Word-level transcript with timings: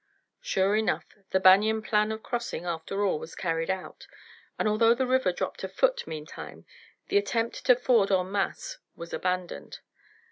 Surely 0.41 0.79
enough, 0.79 1.05
the 1.29 1.39
Banion 1.39 1.83
plan 1.83 2.11
of 2.11 2.23
crossing, 2.23 2.65
after 2.65 3.03
all, 3.05 3.19
was 3.19 3.35
carried 3.35 3.69
out, 3.69 4.07
and 4.57 4.67
although 4.67 4.95
the 4.95 5.05
river 5.05 5.31
dropped 5.31 5.63
a 5.63 5.69
foot 5.69 6.07
meantime, 6.07 6.65
the 7.09 7.19
attempt 7.19 7.63
to 7.67 7.75
ford 7.75 8.11
en 8.11 8.31
masse 8.31 8.79
was 8.95 9.13
abandoned. 9.13 9.77